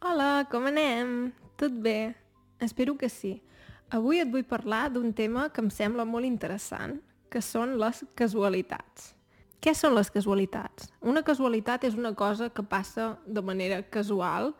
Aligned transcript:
Hola, 0.00 0.46
com 0.48 0.64
anem? 0.64 1.30
Tot 1.60 1.74
bé? 1.76 2.14
Espero 2.58 2.94
que 2.96 3.10
sí. 3.12 3.34
Avui 3.92 4.16
et 4.22 4.30
vull 4.32 4.46
parlar 4.48 4.86
d'un 4.88 5.10
tema 5.12 5.50
que 5.52 5.60
em 5.60 5.68
sembla 5.68 6.06
molt 6.08 6.24
interessant, 6.24 6.94
que 7.28 7.42
són 7.44 7.74
les 7.82 8.00
casualitats. 8.16 9.10
Què 9.60 9.74
són 9.76 9.92
les 9.98 10.08
casualitats? 10.08 10.88
Una 11.04 11.20
casualitat 11.20 11.84
és 11.84 11.98
una 12.00 12.14
cosa 12.16 12.48
que 12.48 12.64
passa 12.64 13.10
de 13.26 13.44
manera 13.44 13.82
casual, 13.92 14.54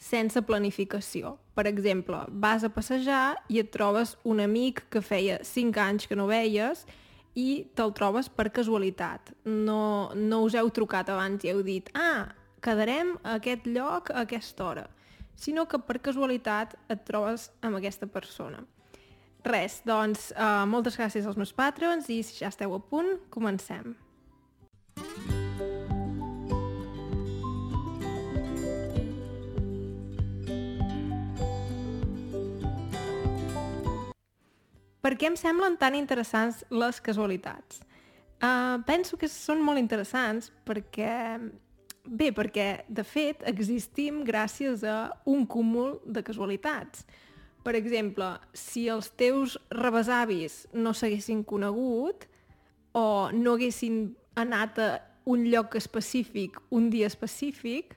sense 0.00 0.40
planificació. 0.48 1.34
Per 1.52 1.66
exemple, 1.68 2.22
vas 2.30 2.64
a 2.64 2.72
passejar 2.72 3.36
i 3.52 3.60
et 3.60 3.68
trobes 3.68 4.16
un 4.24 4.40
amic 4.40 4.86
que 4.88 5.04
feia 5.04 5.42
5 5.44 5.84
anys 5.84 6.08
que 6.08 6.16
no 6.16 6.30
veies 6.32 6.86
i 7.36 7.68
te'l 7.76 7.92
trobes 7.92 8.32
per 8.32 8.48
casualitat. 8.56 9.34
No, 9.44 10.14
no 10.16 10.40
us 10.48 10.56
heu 10.56 10.72
trucat 10.72 11.12
abans 11.12 11.44
i 11.44 11.52
heu 11.52 11.60
dit 11.60 11.92
ah, 11.92 12.37
quedarem 12.62 13.14
a 13.22 13.36
aquest 13.38 13.66
lloc 13.66 14.10
a 14.10 14.24
aquesta 14.24 14.64
hora, 14.64 14.88
sinó 15.38 15.66
que 15.68 15.78
per 15.78 16.00
casualitat 16.02 16.74
et 16.90 17.04
trobes 17.06 17.48
amb 17.62 17.78
aquesta 17.78 18.08
persona. 18.10 18.64
Res, 19.46 19.80
doncs, 19.86 20.32
uh, 20.34 20.66
moltes 20.66 20.98
gràcies 20.98 21.26
als 21.26 21.38
meus 21.38 21.54
patrons 21.54 22.10
i 22.10 22.22
si 22.26 22.42
ja 22.42 22.50
esteu 22.50 22.74
a 22.74 22.80
punt, 22.82 23.14
comencem. 23.30 23.94
Per 34.98 35.14
què 35.16 35.30
em 35.30 35.38
semblen 35.38 35.78
tan 35.80 35.94
interessants 35.94 36.64
les 36.74 36.98
casualitats? 37.00 37.78
Uh, 38.42 38.82
penso 38.86 39.16
que 39.18 39.30
són 39.30 39.62
molt 39.64 39.80
interessants 39.80 40.50
perquè 40.66 41.38
Bé, 42.08 42.30
perquè, 42.32 42.86
de 42.88 43.04
fet, 43.04 43.42
existim 43.50 44.22
gràcies 44.24 44.80
a 44.86 45.10
un 45.28 45.44
cúmul 45.44 45.98
de 46.08 46.22
casualitats. 46.24 47.04
Per 47.64 47.74
exemple, 47.76 48.30
si 48.56 48.86
els 48.88 49.10
teus 49.20 49.58
rebesavis 49.74 50.62
no 50.72 50.94
s'haguessin 50.96 51.42
conegut 51.44 52.24
o 52.96 53.28
no 53.34 53.58
haguessin 53.58 54.06
anat 54.40 54.80
a 54.80 54.88
un 55.28 55.44
lloc 55.52 55.76
específic, 55.76 56.56
un 56.72 56.88
dia 56.88 57.10
específic, 57.12 57.92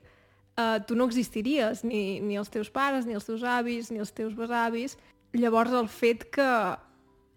eh, 0.59 0.80
tu 0.88 0.97
no 1.00 1.07
existiries, 1.07 1.85
ni, 1.88 2.19
ni 2.19 2.35
els 2.35 2.52
teus 2.52 2.67
pares, 2.69 3.07
ni 3.07 3.16
els 3.16 3.30
teus 3.30 3.45
avis, 3.47 3.94
ni 3.94 4.03
els 4.03 4.11
teus 4.11 4.35
besavis. 4.35 4.97
Llavors, 5.31 5.72
el 5.72 5.88
fet 5.88 6.28
que 6.35 6.50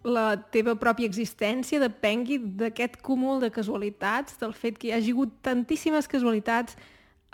la 0.04 0.34
teva 0.52 0.74
pròpia 0.76 1.08
existència 1.08 1.80
depengui 1.80 2.36
d'aquest 2.60 2.98
cúmul 3.04 3.40
de 3.40 3.50
casualitats, 3.52 4.36
del 4.40 4.52
fet 4.52 4.76
que 4.78 4.90
hi 4.90 4.92
hagi 4.96 5.14
hagut 5.14 5.32
tantíssimes 5.44 6.08
casualitats 6.10 6.76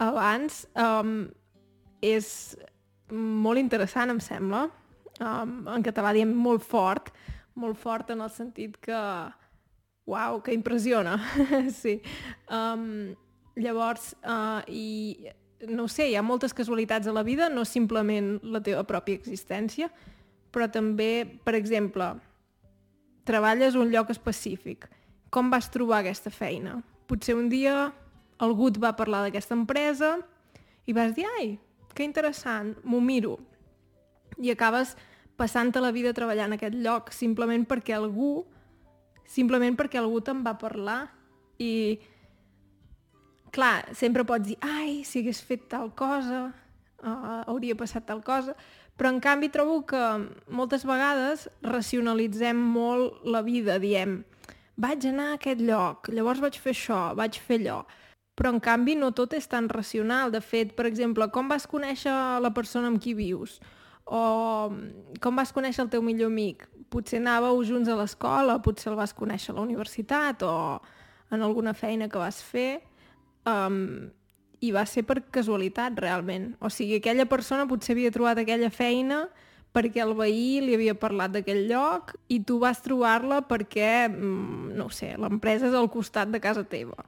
abans, 0.00 0.62
um, 0.78 1.26
és 2.00 2.56
molt 3.10 3.58
interessant, 3.58 4.14
em 4.14 4.22
sembla. 4.22 4.68
Um, 5.20 5.66
en 5.68 5.84
català 5.84 6.14
diem 6.16 6.30
molt 6.30 6.62
fort, 6.64 7.10
molt 7.58 7.78
fort 7.78 8.14
en 8.14 8.22
el 8.24 8.32
sentit 8.32 8.78
que... 8.80 9.02
Uau, 10.10 10.40
que 10.42 10.54
impressiona, 10.56 11.18
sí. 11.82 12.00
Um, 12.50 13.12
llavors, 13.60 14.14
uh, 14.24 14.58
i 14.66 15.28
no 15.68 15.86
sé, 15.92 16.08
hi 16.08 16.16
ha 16.18 16.24
moltes 16.24 16.54
casualitats 16.56 17.06
a 17.06 17.14
la 17.14 17.22
vida, 17.22 17.50
no 17.52 17.66
simplement 17.68 18.38
la 18.42 18.62
teva 18.64 18.82
pròpia 18.88 19.20
existència, 19.20 19.90
però 20.50 20.66
també, 20.72 21.28
per 21.44 21.54
exemple, 21.54 22.08
treballes 23.30 23.78
un 23.78 23.92
lloc 23.94 24.10
específic. 24.10 24.88
Com 25.30 25.50
vas 25.52 25.70
trobar 25.70 26.02
aquesta 26.02 26.32
feina? 26.34 26.80
Potser 27.06 27.36
un 27.38 27.48
dia 27.50 27.92
algú 28.42 28.70
et 28.70 28.78
va 28.82 28.96
parlar 28.98 29.22
d'aquesta 29.24 29.54
empresa 29.54 30.16
i 30.88 30.94
vas 30.96 31.14
dir, 31.14 31.26
ai, 31.38 31.54
que 31.94 32.06
interessant, 32.06 32.74
m'ho 32.82 33.00
miro. 33.04 33.36
I 34.40 34.50
acabes 34.54 34.96
passant-te 35.40 35.80
la 35.80 35.92
vida 35.94 36.12
treballant 36.16 36.50
en 36.50 36.58
aquest 36.58 36.76
lloc 36.76 37.14
simplement 37.16 37.64
perquè 37.68 37.94
algú 37.96 38.44
simplement 39.30 39.76
perquè 39.78 40.00
algú 40.00 40.18
te'n 40.24 40.42
va 40.44 40.56
parlar 40.58 41.04
i 41.62 42.00
clar, 43.54 43.94
sempre 43.96 44.26
pots 44.26 44.48
dir 44.50 44.58
ai, 44.64 45.04
si 45.06 45.22
hagués 45.22 45.40
fet 45.46 45.68
tal 45.70 45.92
cosa 45.96 46.50
uh, 47.02 47.42
hauria 47.50 47.76
passat 47.76 48.06
tal 48.06 48.22
cosa 48.24 48.56
però 49.00 49.14
en 49.14 49.20
canvi 49.24 49.48
trobo 49.48 49.78
que 49.88 50.00
moltes 50.52 50.82
vegades 50.84 51.46
racionalitzem 51.64 52.58
molt 52.60 53.22
la 53.24 53.40
vida, 53.40 53.78
diem 53.80 54.18
vaig 54.80 55.06
anar 55.08 55.30
a 55.30 55.36
aquest 55.38 55.62
lloc, 55.64 56.10
llavors 56.12 56.42
vaig 56.44 56.58
fer 56.60 56.74
això, 56.74 57.00
vaig 57.16 57.38
fer 57.40 57.56
allò. 57.60 57.78
Però 58.36 58.52
en 58.52 58.60
canvi 58.64 58.98
no 59.00 59.10
tot 59.16 59.34
és 59.36 59.48
tan 59.48 59.68
racional. 59.68 60.30
De 60.32 60.40
fet, 60.40 60.72
per 60.76 60.86
exemple, 60.88 61.26
com 61.32 61.48
vas 61.48 61.66
conèixer 61.68 62.12
la 62.40 62.52
persona 62.56 62.88
amb 62.88 63.00
qui 63.02 63.12
vius? 63.16 63.58
O 64.04 64.20
com 65.20 65.36
vas 65.36 65.52
conèixer 65.52 65.84
el 65.84 65.90
teu 65.92 66.04
millor 66.04 66.32
amic? 66.32 66.64
Potser 66.92 67.20
anàveu 67.20 67.60
junts 67.64 67.88
a 67.88 67.96
l'escola, 67.96 68.60
potser 68.64 68.92
el 68.92 69.00
vas 69.00 69.16
conèixer 69.16 69.52
a 69.52 69.58
la 69.58 69.66
universitat 69.66 70.44
o 70.44 70.54
en 71.30 71.44
alguna 71.44 71.72
feina 71.72 72.08
que 72.08 72.20
vas 72.20 72.40
fer. 72.42 72.80
Um, 73.48 74.10
i 74.60 74.72
va 74.72 74.84
ser 74.86 75.04
per 75.08 75.22
casualitat 75.32 75.98
realment. 76.00 76.54
O 76.60 76.68
sigui, 76.72 76.98
aquella 77.00 77.26
persona 77.26 77.68
potser 77.68 77.94
havia 77.96 78.12
trobat 78.12 78.42
aquella 78.42 78.70
feina 78.70 79.24
perquè 79.74 80.02
el 80.02 80.16
veí 80.18 80.60
li 80.64 80.74
havia 80.74 80.96
parlat 80.98 81.32
d'aquell 81.34 81.62
lloc 81.70 82.14
i 82.28 82.40
tu 82.44 82.58
vas 82.62 82.82
trobar-la 82.82 83.40
perquè, 83.48 84.08
mm, 84.08 84.74
no 84.76 84.88
sé, 84.90 85.14
l'empresa 85.16 85.68
és 85.68 85.74
al 85.74 85.90
costat 85.90 86.28
de 86.30 86.40
casa 86.40 86.64
teva. 86.64 87.06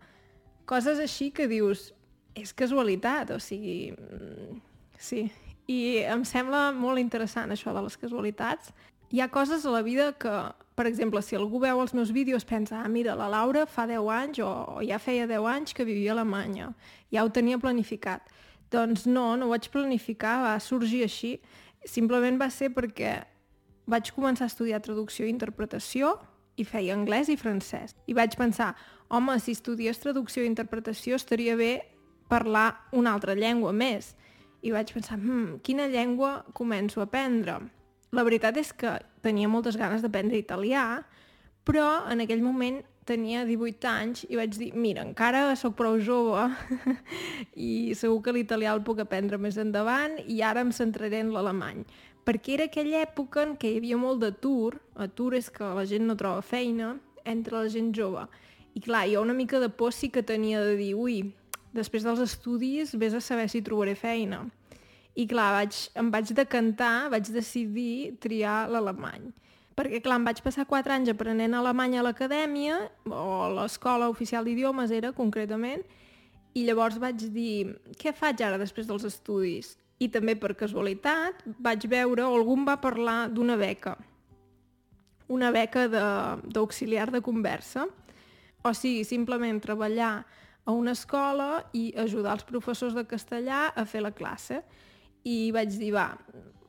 Coses 0.65 1.01
així 1.03 1.31
que 1.31 1.49
dius, 1.49 1.93
és 2.35 2.53
casualitat, 2.55 3.31
o 3.31 3.41
sigui, 3.41 3.93
mm, 3.93 4.61
sí. 4.99 5.31
I 5.69 6.03
em 6.11 6.25
sembla 6.25 6.73
molt 6.73 6.99
interessant 6.99 7.51
això 7.51 7.75
de 7.75 7.83
les 7.83 7.97
casualitats. 7.97 8.73
Hi 9.11 9.21
ha 9.21 9.29
coses 9.29 9.65
a 9.67 9.71
la 9.71 9.83
vida 9.83 10.13
que 10.13 10.53
per 10.83 10.91
exemple, 10.91 11.21
si 11.23 11.37
algú 11.39 11.61
veu 11.63 11.79
els 11.79 11.93
meus 11.95 12.11
vídeos 12.11 12.43
pensa, 12.43 12.81
ah, 12.83 12.89
mira, 12.91 13.13
la 13.15 13.29
Laura 13.31 13.69
fa 13.71 13.85
10 13.87 14.09
anys 14.11 14.41
o, 14.43 14.49
ja 14.83 14.97
feia 14.99 15.29
10 15.31 15.45
anys 15.47 15.75
que 15.79 15.85
vivia 15.87 16.11
a 16.11 16.17
Alemanya, 16.17 16.73
ja 17.15 17.23
ho 17.23 17.29
tenia 17.31 17.61
planificat. 17.63 18.27
Doncs 18.75 19.05
no, 19.07 19.37
no 19.39 19.47
ho 19.47 19.53
vaig 19.53 19.69
planificar, 19.71 20.41
va 20.43 20.57
sorgir 20.59 21.05
així. 21.07 21.37
Simplement 21.87 22.41
va 22.41 22.49
ser 22.51 22.73
perquè 22.75 23.13
vaig 23.87 24.11
començar 24.17 24.49
a 24.49 24.51
estudiar 24.51 24.81
traducció 24.83 25.29
i 25.29 25.31
interpretació 25.31 26.17
i 26.59 26.67
feia 26.67 26.99
anglès 26.99 27.31
i 27.31 27.39
francès. 27.39 27.95
I 28.11 28.19
vaig 28.19 28.35
pensar, 28.35 28.73
home, 29.07 29.39
si 29.39 29.55
estudies 29.55 30.03
traducció 30.03 30.43
i 30.43 30.51
interpretació 30.51 31.15
estaria 31.15 31.55
bé 31.55 31.77
parlar 32.27 32.73
una 32.91 33.15
altra 33.15 33.39
llengua 33.39 33.71
més. 33.71 34.17
I 34.67 34.75
vaig 34.75 34.91
pensar, 34.99 35.23
hmm, 35.23 35.63
quina 35.63 35.87
llengua 35.87 36.41
començo 36.59 36.99
a 36.99 37.07
aprendre? 37.07 37.61
La 38.11 38.27
veritat 38.27 38.59
és 38.59 38.75
que 38.75 38.99
tenia 39.23 39.51
moltes 39.51 39.79
ganes 39.79 40.03
d'aprendre 40.03 40.41
italià, 40.41 41.03
però 41.67 42.09
en 42.11 42.25
aquell 42.25 42.43
moment 42.43 42.81
tenia 43.07 43.43
18 43.47 43.89
anys 43.91 44.23
i 44.31 44.39
vaig 44.39 44.55
dir, 44.59 44.71
mira, 44.79 45.03
encara 45.03 45.57
sóc 45.59 45.75
prou 45.79 45.99
jove 45.99 46.45
i 47.69 47.95
segur 47.99 48.21
que 48.23 48.35
l'italià 48.35 48.75
el 48.75 48.85
puc 48.87 49.03
aprendre 49.03 49.41
més 49.43 49.59
endavant 49.59 50.19
i 50.27 50.41
ara 50.47 50.63
em 50.63 50.71
centraré 50.75 51.23
en 51.23 51.33
l'alemany. 51.35 51.83
Perquè 52.23 52.55
era 52.55 52.69
aquella 52.71 53.03
època 53.03 53.43
en 53.43 53.57
què 53.59 53.73
hi 53.73 53.81
havia 53.81 53.99
molt 53.99 54.23
d'atur, 54.23 54.77
atur 54.95 55.33
és 55.35 55.51
que 55.51 55.67
la 55.75 55.87
gent 55.91 56.07
no 56.07 56.19
troba 56.19 56.45
feina, 56.47 56.95
entre 57.27 57.59
la 57.59 57.71
gent 57.71 57.91
jove. 57.95 58.29
I 58.79 58.81
clar, 58.81 59.09
jo 59.11 59.23
una 59.23 59.35
mica 59.35 59.59
de 59.61 59.69
por 59.69 59.93
sí 59.93 60.09
que 60.09 60.23
tenia 60.23 60.63
de 60.63 60.77
dir, 60.79 60.95
ui, 60.95 61.35
després 61.75 62.07
dels 62.07 62.23
estudis 62.23 62.95
vés 62.95 63.15
a 63.15 63.21
saber 63.21 63.49
si 63.51 63.63
trobaré 63.67 63.97
feina. 63.99 64.45
I 65.13 65.27
clar, 65.29 65.51
vaig, 65.59 65.77
em 66.01 66.09
vaig 66.13 66.31
decantar, 66.33 67.11
vaig 67.13 67.29
decidir 67.35 68.17
triar 68.23 68.65
l'alemany. 68.73 69.29
Perquè, 69.77 70.01
clar, 70.05 70.19
em 70.21 70.25
vaig 70.29 70.41
passar 70.45 70.65
4 70.69 70.95
anys 70.95 71.11
aprenent 71.13 71.57
alemany 71.57 71.99
a 71.99 72.05
l'acadèmia, 72.05 72.79
o 73.09 73.49
l'escola 73.57 74.09
oficial 74.13 74.45
d'idiomes 74.49 74.93
era, 74.93 75.13
concretament, 75.17 75.85
i 76.57 76.65
llavors 76.67 76.99
vaig 77.01 77.25
dir, 77.33 77.73
què 78.01 78.13
faig 78.17 78.41
ara 78.45 78.61
després 78.61 78.89
dels 78.89 79.05
estudis? 79.09 79.75
I 80.01 80.09
també, 80.13 80.35
per 80.37 80.55
casualitat, 80.59 81.45
vaig 81.61 81.85
veure, 81.89 82.25
o 82.25 82.37
algú 82.37 82.57
va 82.67 82.81
parlar 82.81 83.29
d'una 83.33 83.57
beca. 83.57 83.97
Una 85.33 85.53
beca 85.53 85.87
d'auxiliar 85.89 87.09
de, 87.09 87.21
de 87.21 87.25
conversa. 87.25 87.87
O 88.65 88.73
sigui, 88.77 89.05
simplement 89.09 89.61
treballar 89.61 90.15
a 90.65 90.73
una 90.73 90.93
escola 90.97 91.65
i 91.73 91.91
ajudar 91.99 92.37
els 92.37 92.49
professors 92.49 92.97
de 92.97 93.05
castellà 93.09 93.69
a 93.75 93.85
fer 93.89 94.03
la 94.05 94.13
classe 94.13 94.63
i 95.29 95.53
vaig 95.55 95.75
dir, 95.79 95.93
va, 95.95 96.11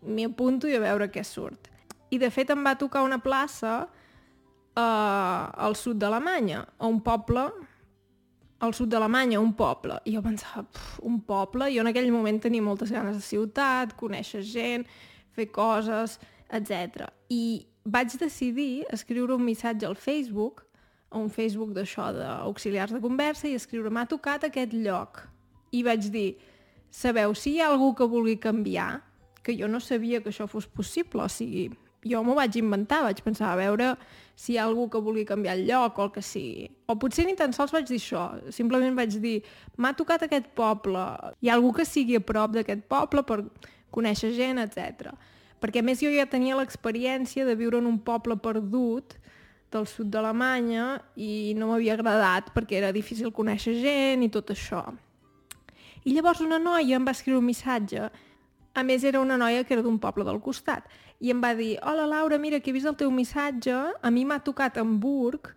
m'hi 0.03 0.27
apunto 0.29 0.69
i 0.69 0.77
a 0.77 0.83
veure 0.83 1.09
què 1.11 1.23
surt. 1.25 1.69
I 2.13 2.19
de 2.21 2.29
fet 2.29 2.51
em 2.53 2.63
va 2.65 2.75
tocar 2.77 3.01
una 3.05 3.19
plaça 3.23 3.83
uh, 3.85 4.81
al 4.81 5.77
sud 5.79 5.97
d'Alemanya, 6.01 6.65
a 6.77 6.89
un 6.89 7.01
poble 7.01 7.47
al 8.63 8.73
sud 8.73 8.93
d'Alemanya, 8.93 9.41
un 9.43 9.51
poble. 9.59 9.97
I 10.07 10.15
jo 10.15 10.21
pensava, 10.23 10.63
un 11.03 11.19
poble? 11.27 11.67
Jo 11.73 11.83
en 11.83 11.91
aquell 11.91 12.11
moment 12.15 12.39
tenia 12.39 12.63
moltes 12.63 12.93
ganes 12.95 13.17
de 13.19 13.23
ciutat, 13.25 13.95
conèixer 13.99 14.43
gent, 14.47 14.85
fer 15.35 15.49
coses, 15.51 16.15
etc. 16.47 17.09
I 17.33 17.65
vaig 17.83 18.15
decidir 18.21 18.85
escriure 18.95 19.35
un 19.35 19.43
missatge 19.43 19.87
al 19.89 19.97
Facebook, 19.99 20.63
a 21.11 21.19
un 21.19 21.29
Facebook 21.29 21.73
d'això, 21.75 22.07
d'auxiliars 22.15 22.95
de 22.95 23.03
conversa, 23.03 23.49
i 23.49 23.57
escriure, 23.59 23.91
m'ha 23.91 24.07
tocat 24.09 24.47
aquest 24.47 24.73
lloc. 24.73 25.25
I 25.75 25.83
vaig 25.83 26.07
dir, 26.13 26.29
sabeu 26.93 27.33
si 27.33 27.55
hi 27.55 27.63
ha 27.63 27.71
algú 27.71 27.93
que 27.97 28.05
vulgui 28.05 28.37
canviar, 28.37 29.01
que 29.43 29.57
jo 29.57 29.67
no 29.67 29.81
sabia 29.81 30.21
que 30.21 30.29
això 30.29 30.45
fos 30.47 30.67
possible, 30.69 31.25
o 31.25 31.29
sigui, 31.29 31.71
jo 32.05 32.21
m'ho 32.23 32.35
vaig 32.37 32.55
inventar, 32.59 33.01
vaig 33.07 33.21
pensar 33.25 33.49
a 33.51 33.57
veure 33.57 33.93
si 34.35 34.53
hi 34.53 34.59
ha 34.59 34.67
algú 34.67 34.85
que 34.91 35.01
vulgui 35.01 35.25
canviar 35.25 35.55
el 35.57 35.65
lloc 35.67 35.97
o 35.97 36.05
el 36.05 36.11
que 36.13 36.21
sigui. 36.21 36.67
O 36.87 36.95
potser 36.99 37.25
ni 37.25 37.35
tan 37.39 37.55
sols 37.55 37.73
vaig 37.73 37.87
dir 37.89 37.99
això, 38.01 38.27
simplement 38.53 38.95
vaig 38.97 39.17
dir 39.23 39.39
m'ha 39.77 39.93
tocat 39.97 40.27
aquest 40.27 40.51
poble, 40.57 41.03
hi 41.41 41.49
ha 41.49 41.57
algú 41.57 41.73
que 41.75 41.87
sigui 41.87 42.19
a 42.19 42.23
prop 42.23 42.53
d'aquest 42.55 42.85
poble 42.91 43.25
per 43.25 43.41
conèixer 43.93 44.33
gent, 44.37 44.61
etc. 44.61 45.13
Perquè 45.63 45.81
a 45.81 45.85
més 45.85 46.01
jo 46.03 46.11
ja 46.13 46.27
tenia 46.29 46.57
l'experiència 46.59 47.47
de 47.47 47.55
viure 47.57 47.79
en 47.81 47.89
un 47.89 47.99
poble 48.03 48.37
perdut 48.37 49.17
del 49.73 49.87
sud 49.89 50.11
d'Alemanya 50.13 50.99
i 51.17 51.55
no 51.57 51.71
m'havia 51.71 51.95
agradat 51.97 52.51
perquè 52.53 52.77
era 52.81 52.93
difícil 52.93 53.33
conèixer 53.33 53.79
gent 53.81 54.25
i 54.25 54.29
tot 54.33 54.53
això. 54.53 54.85
I 56.03 56.13
llavors 56.13 56.43
una 56.43 56.59
noia 56.59 56.97
em 56.99 57.05
va 57.07 57.15
escriure 57.15 57.39
un 57.39 57.47
missatge 57.47 58.09
a 58.73 58.81
més, 58.81 59.03
era 59.05 59.21
una 59.21 59.37
noia 59.37 59.63
que 59.63 59.75
era 59.75 59.83
d'un 59.85 59.99
poble 60.01 60.25
del 60.25 60.39
costat. 60.41 60.87
I 61.21 61.29
em 61.31 61.41
va 61.43 61.53
dir, 61.55 61.75
hola 61.85 62.07
Laura, 62.09 62.39
mira, 62.41 62.59
que 62.59 62.71
he 62.71 62.73
vist 62.73 62.89
el 62.89 62.97
teu 62.97 63.11
missatge, 63.13 63.75
a 64.01 64.11
mi 64.11 64.25
m'ha 64.25 64.39
tocat 64.41 64.79
Hamburg 64.81 65.51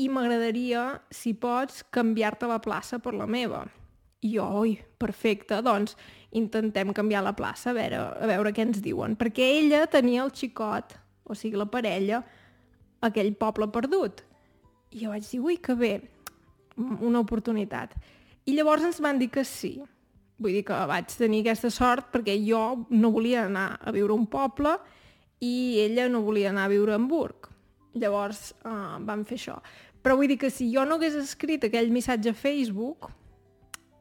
i 0.00 0.08
m'agradaria, 0.08 0.86
si 1.12 1.34
pots, 1.36 1.82
canviar-te 1.92 2.48
la 2.48 2.62
plaça 2.64 2.98
per 3.02 3.12
la 3.14 3.28
meva. 3.28 3.66
I 4.24 4.32
jo, 4.38 4.46
oi, 4.62 4.76
perfecte, 5.02 5.60
doncs 5.60 5.98
intentem 6.38 6.94
canviar 6.96 7.20
la 7.26 7.34
plaça, 7.36 7.70
a 7.70 7.76
veure, 7.76 8.00
a 8.16 8.30
veure 8.30 8.54
què 8.56 8.64
ens 8.64 8.80
diuen. 8.80 9.18
Perquè 9.20 9.50
ella 9.58 9.84
tenia 9.92 10.24
el 10.24 10.32
xicot, 10.32 10.96
o 11.28 11.36
sigui, 11.36 11.60
la 11.60 11.68
parella, 11.68 12.22
aquell 13.04 13.34
poble 13.36 13.68
perdut. 13.74 14.24
I 14.96 15.04
jo 15.04 15.12
vaig 15.12 15.28
dir, 15.28 15.42
ui, 15.44 15.60
que 15.60 15.76
bé, 15.76 15.92
una 16.78 17.20
oportunitat. 17.20 17.98
I 18.46 18.56
llavors 18.56 18.84
ens 18.88 19.00
van 19.00 19.18
dir 19.20 19.30
que 19.30 19.44
sí, 19.46 19.76
Vull 20.42 20.56
dir 20.56 20.64
que 20.66 20.78
vaig 20.90 21.12
tenir 21.14 21.42
aquesta 21.44 21.70
sort 21.70 22.10
perquè 22.10 22.34
jo 22.42 22.62
no 22.90 23.12
volia 23.14 23.46
anar 23.46 23.76
a 23.78 23.92
viure 23.94 24.14
a 24.14 24.18
un 24.18 24.26
poble 24.30 24.74
i 25.42 25.78
ella 25.84 26.08
no 26.10 26.22
volia 26.26 26.50
anar 26.50 26.66
a 26.66 26.72
viure 26.72 26.94
a 26.94 26.98
Hamburg. 26.98 27.48
Llavors 27.94 28.52
uh, 28.64 28.98
vam 29.06 29.22
fer 29.28 29.38
això. 29.38 29.58
Però 30.02 30.16
vull 30.18 30.32
dir 30.32 30.40
que 30.40 30.50
si 30.50 30.70
jo 30.72 30.86
no 30.88 30.98
hagués 30.98 31.14
escrit 31.20 31.68
aquell 31.68 31.92
missatge 31.94 32.32
a 32.32 32.38
Facebook, 32.38 33.10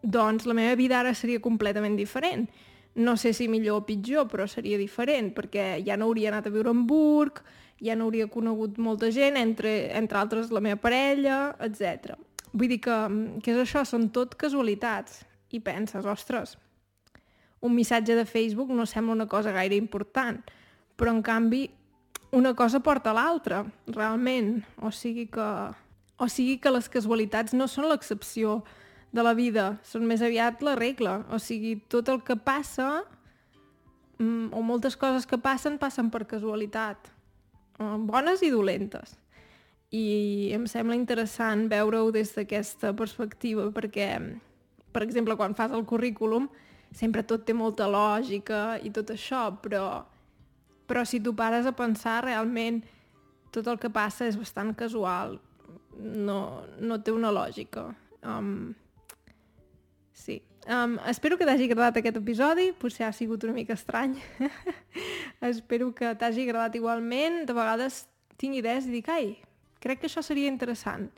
doncs 0.02 0.48
la 0.50 0.58
meva 0.58 0.74
vida 0.80 1.00
ara 1.02 1.14
seria 1.14 1.44
completament 1.44 2.00
diferent. 2.00 2.48
No 2.96 3.16
sé 3.18 3.36
si 3.38 3.48
millor 3.48 3.84
o 3.84 3.86
pitjor, 3.86 4.26
però 4.32 4.48
seria 4.50 4.80
diferent, 4.82 5.30
perquè 5.36 5.76
ja 5.86 5.98
no 5.98 6.10
hauria 6.10 6.32
anat 6.32 6.50
a 6.50 6.56
viure 6.56 6.72
a 6.72 6.74
Hamburg, 6.74 7.44
ja 7.82 7.94
no 7.96 8.10
hauria 8.10 8.28
conegut 8.32 8.82
molta 8.82 9.12
gent, 9.14 9.38
entre, 9.38 9.92
entre 9.98 10.18
altres 10.18 10.50
la 10.52 10.64
meva 10.64 10.82
parella, 10.82 11.52
etc. 11.62 12.18
Vull 12.52 12.72
dir 12.74 12.82
que, 12.84 12.98
que 13.44 13.54
és 13.54 13.62
això, 13.62 13.86
són 13.88 14.10
tot 14.16 14.36
casualitats 14.40 15.22
i 15.52 15.62
penses, 15.64 16.08
ostres, 16.08 16.58
un 17.62 17.76
missatge 17.76 18.16
de 18.18 18.26
Facebook 18.26 18.72
no 18.74 18.88
sembla 18.90 19.14
una 19.14 19.30
cosa 19.30 19.54
gaire 19.56 19.78
important, 19.78 20.42
però 20.98 21.14
en 21.14 21.22
canvi 21.22 21.68
una 22.32 22.56
cosa 22.56 22.80
porta 22.80 23.12
a 23.12 23.16
l'altra, 23.16 23.64
realment. 23.88 24.62
O 24.82 24.92
sigui 24.96 25.28
que 25.32 25.48
o 26.22 26.28
sigui 26.30 26.60
que 26.62 26.70
les 26.70 26.86
casualitats 26.86 27.56
no 27.58 27.66
són 27.66 27.88
l'excepció 27.90 28.60
de 29.12 29.24
la 29.26 29.34
vida, 29.34 29.80
són 29.82 30.06
més 30.06 30.22
aviat 30.22 30.62
la 30.62 30.76
regla. 30.78 31.16
O 31.34 31.40
sigui, 31.42 31.80
tot 31.90 32.12
el 32.14 32.22
que 32.22 32.38
passa, 32.38 33.02
mm, 34.20 34.54
o 34.54 34.62
moltes 34.62 34.96
coses 34.96 35.26
que 35.26 35.40
passen, 35.42 35.80
passen 35.82 36.12
per 36.14 36.28
casualitat, 36.28 37.10
eh, 37.80 37.98
bones 37.98 38.44
i 38.44 38.52
dolentes. 38.54 39.18
I 39.92 40.52
em 40.56 40.64
sembla 40.72 40.96
interessant 40.96 41.68
veure-ho 41.72 42.12
des 42.16 42.32
d'aquesta 42.36 42.94
perspectiva, 42.96 43.68
perquè 43.76 44.08
per 44.92 45.04
exemple, 45.04 45.36
quan 45.36 45.56
fas 45.56 45.72
el 45.72 45.86
currículum, 45.88 46.50
sempre 46.92 47.24
tot 47.24 47.46
té 47.48 47.56
molta 47.56 47.88
lògica 47.88 48.78
i 48.84 48.92
tot 48.92 49.14
això, 49.16 49.48
però, 49.64 50.04
però 50.88 51.06
si 51.08 51.22
tu 51.24 51.34
pares 51.36 51.66
a 51.66 51.76
pensar, 51.76 52.22
realment 52.26 52.82
tot 53.52 53.68
el 53.68 53.80
que 53.80 53.92
passa 53.92 54.28
és 54.28 54.38
bastant 54.40 54.74
casual, 54.76 55.40
no, 55.98 56.40
no 56.80 57.00
té 57.04 57.12
una 57.16 57.32
lògica. 57.32 57.90
Um, 58.24 58.74
sí. 60.14 60.42
Um, 60.70 61.00
espero 61.10 61.40
que 61.40 61.48
t'hagi 61.48 61.66
agradat 61.70 62.02
aquest 62.02 62.20
episodi, 62.20 62.70
potser 62.78 63.08
ha 63.08 63.16
sigut 63.16 63.44
una 63.48 63.56
mica 63.56 63.74
estrany. 63.74 64.18
espero 65.52 65.90
que 65.96 66.14
t'hagi 66.20 66.46
agradat 66.46 66.78
igualment. 66.80 67.42
De 67.48 67.56
vegades 67.58 68.04
tinc 68.38 68.60
idees 68.60 68.88
i 68.88 68.94
dic, 69.00 69.10
ai, 69.10 69.34
crec 69.82 70.02
que 70.02 70.10
això 70.10 70.24
seria 70.26 70.52
interessant 70.52 71.10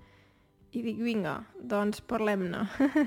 i 0.74 0.82
dic, 0.82 0.98
vinga, 1.06 1.36
doncs 1.70 2.02
parlem-ne. 2.10 2.64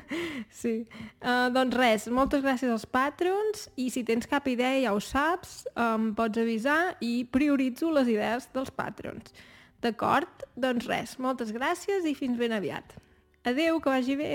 sí. 0.61 0.75
Uh, 1.19 1.49
doncs 1.55 1.75
res, 1.75 2.06
moltes 2.14 2.44
gràcies 2.44 2.70
als 2.70 2.87
patrons 2.87 3.67
i 3.81 3.88
si 3.91 4.05
tens 4.06 4.29
cap 4.31 4.47
idea 4.50 4.85
ja 4.85 4.93
ho 4.94 5.00
saps, 5.03 5.64
em 5.75 6.12
pots 6.19 6.38
avisar 6.38 6.94
i 7.03 7.25
prioritzo 7.32 7.91
les 7.94 8.12
idees 8.12 8.47
dels 8.55 8.70
patrons. 8.70 9.35
D'acord? 9.82 10.47
Doncs 10.55 10.87
res, 10.87 11.17
moltes 11.23 11.50
gràcies 11.55 12.06
i 12.06 12.14
fins 12.19 12.38
ben 12.38 12.55
aviat. 12.55 12.94
Adeu, 13.47 13.81
que 13.82 13.93
vagi 13.93 14.17
bé! 14.19 14.32